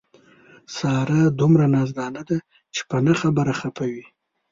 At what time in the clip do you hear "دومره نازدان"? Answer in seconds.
1.39-2.13